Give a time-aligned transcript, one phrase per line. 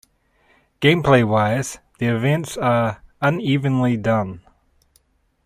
[0.81, 4.41] Gameplaywise, the events are unevenly done.